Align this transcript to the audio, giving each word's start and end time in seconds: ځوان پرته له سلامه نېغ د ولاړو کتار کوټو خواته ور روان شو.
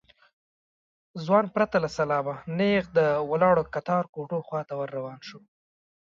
ځوان 1.25 1.45
پرته 1.55 1.77
له 1.83 1.89
سلامه 1.97 2.35
نېغ 2.57 2.83
د 2.97 2.99
ولاړو 3.31 3.63
کتار 3.73 4.03
کوټو 4.13 4.39
خواته 4.47 4.73
ور 4.77 4.89
روان 4.97 5.19
شو. 5.27 5.39